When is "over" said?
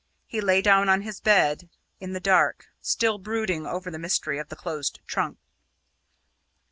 3.67-3.91